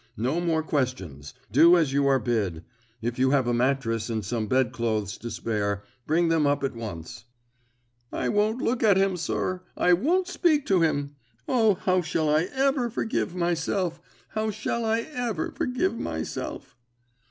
No 0.17 0.39
more 0.41 0.63
questions; 0.63 1.35
do 1.51 1.77
as 1.77 1.93
you 1.93 2.07
are 2.07 2.17
bid. 2.17 2.63
If 3.03 3.19
you 3.19 3.29
have 3.29 3.45
a 3.45 3.53
mattress 3.53 4.09
and 4.09 4.25
some 4.25 4.47
bedclothes 4.47 5.15
to 5.19 5.29
spare, 5.29 5.83
bring 6.07 6.27
them 6.27 6.47
up 6.47 6.63
at 6.63 6.73
once." 6.75 7.25
"I 8.11 8.27
won't 8.27 8.63
look 8.63 8.81
at 8.81 8.97
him, 8.97 9.15
sir 9.15 9.61
I 9.77 9.93
won't 9.93 10.27
speak 10.27 10.65
to 10.65 10.81
him! 10.81 11.17
O, 11.47 11.75
how 11.75 12.01
shall 12.01 12.31
I 12.31 12.45
ever 12.45 12.89
forgive 12.89 13.35
myself 13.35 14.01
how 14.29 14.49
shall 14.49 14.85
I 14.85 15.01
ever 15.01 15.51
forgive 15.51 15.99
myself?" 15.99 16.75